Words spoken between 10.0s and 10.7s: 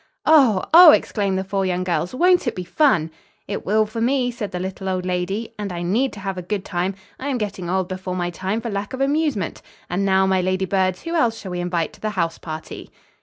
now, my lady